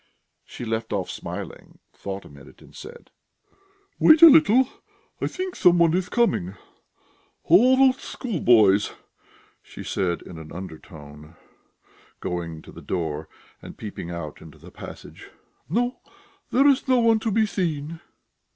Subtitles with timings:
[0.45, 3.11] She left off smiling, thought a minute, and said:
[3.99, 4.67] "Wait a little;
[5.21, 6.55] I think somebody is coming.
[7.47, 8.93] Oh, these schoolboys!"
[9.61, 11.35] she said in an undertone,
[12.19, 13.29] going to the door
[13.61, 15.29] and peeping out into the passage.
[15.69, 16.01] "No,
[16.49, 18.01] there is no one to be seen...."